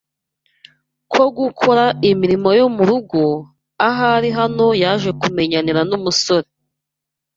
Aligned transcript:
ko 1.11 1.23
gukora 1.39 1.85
imirimo 2.09 2.49
yo 2.59 2.67
mu 2.75 2.83
rugo, 2.89 3.23
aha 3.87 4.05
ari 4.17 4.29
naho 4.35 4.67
yaje 4.81 5.09
kumenyanira 5.21 5.81
n’umusore 5.89 6.47